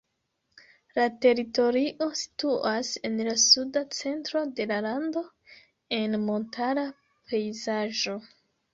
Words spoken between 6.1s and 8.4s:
montara pejzaĝo.